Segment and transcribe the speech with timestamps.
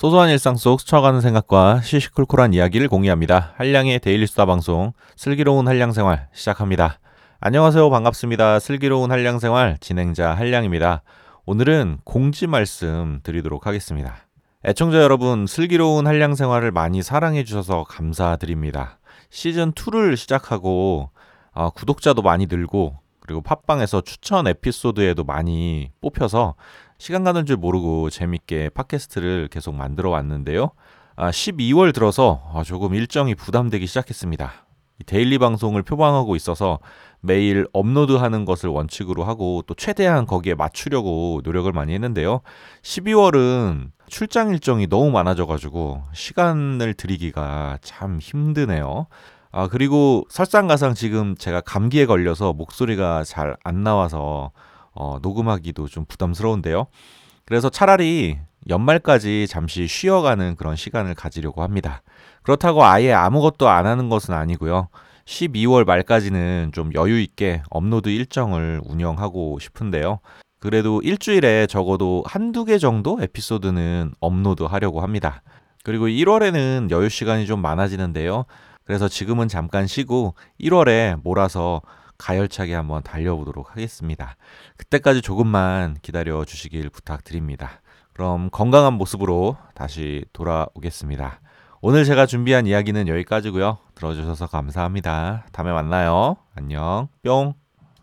[0.00, 3.52] 소소한 일상 속 스쳐가는 생각과 시시콜콜한 이야기를 공유합니다.
[3.58, 7.00] 한량의 데일리 수다 방송 슬기로운 한량 생활 시작합니다.
[7.38, 7.90] 안녕하세요.
[7.90, 8.60] 반갑습니다.
[8.60, 11.02] 슬기로운 한량 생활 진행자 한량입니다.
[11.44, 14.16] 오늘은 공지 말씀 드리도록 하겠습니다.
[14.64, 19.00] 애청자 여러분, 슬기로운 한량 생활을 많이 사랑해 주셔서 감사드립니다.
[19.28, 21.10] 시즌 2를 시작하고
[21.52, 26.54] 어, 구독자도 많이 늘고 그리고 팟빵에서 추천 에피소드에도 많이 뽑혀서
[27.00, 30.72] 시간 가는 줄 모르고 재밌게 팟캐스트를 계속 만들어 왔는데요.
[31.16, 34.66] 아, 12월 들어서 아, 조금 일정이 부담되기 시작했습니다.
[35.06, 36.78] 데일리 방송을 표방하고 있어서
[37.22, 42.42] 매일 업로드하는 것을 원칙으로 하고 또 최대한 거기에 맞추려고 노력을 많이 했는데요.
[42.82, 49.06] 12월은 출장 일정이 너무 많아져가지고 시간을 들이기가 참 힘드네요.
[49.52, 54.52] 아, 그리고 설상가상 지금 제가 감기에 걸려서 목소리가 잘 안 나와서
[54.92, 56.86] 어, 녹음하기도 좀 부담스러운데요.
[57.44, 62.02] 그래서 차라리 연말까지 잠시 쉬어가는 그런 시간을 가지려고 합니다.
[62.42, 64.88] 그렇다고 아예 아무것도 안 하는 것은 아니고요.
[65.24, 70.18] 12월 말까지는 좀 여유 있게 업로드 일정을 운영하고 싶은데요.
[70.58, 75.42] 그래도 일주일에 적어도 한두 개 정도 에피소드는 업로드 하려고 합니다.
[75.84, 78.44] 그리고 1월에는 여유 시간이 좀 많아지는데요.
[78.84, 81.80] 그래서 지금은 잠깐 쉬고 1월에 몰아서
[82.20, 84.36] 가열차게 한번 달려보도록 하겠습니다.
[84.76, 87.80] 그때까지 조금만 기다려 주시길 부탁드립니다.
[88.12, 91.40] 그럼 건강한 모습으로 다시 돌아오겠습니다.
[91.80, 93.78] 오늘 제가 준비한 이야기는 여기까지고요.
[93.94, 95.46] 들어주셔서 감사합니다.
[95.52, 96.36] 다음에 만나요.
[96.54, 97.08] 안녕.
[97.22, 97.59] 뿅.